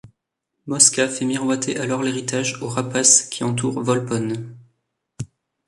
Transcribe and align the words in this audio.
Mosca 0.65 1.07
fait 1.07 1.25
miroiter 1.25 1.77
alors 1.77 2.01
l'héritage 2.01 2.59
aux 2.63 2.67
rapaces 2.67 3.21
qui 3.21 3.43
entourent 3.43 3.83
Volpone. 3.83 4.57